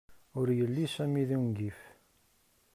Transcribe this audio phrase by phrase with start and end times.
[0.39, 1.79] Ur yelli Sami d ungif.